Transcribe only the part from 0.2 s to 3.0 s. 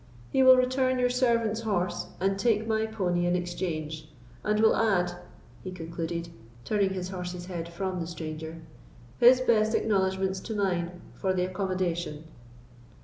He will return your servant's horse, and take my